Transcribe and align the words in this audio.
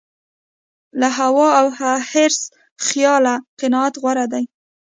له 0.99 1.07
هوا 1.17 1.49
او 1.59 1.67
حرص 2.09 2.39
خیاله 2.85 3.35
قناعت 3.59 3.93
غوره 4.01 4.25
دی. 4.33 4.43